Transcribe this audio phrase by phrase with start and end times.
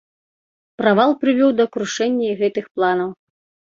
[0.81, 3.09] Правал прывёў да крушэння і гэтых планаў.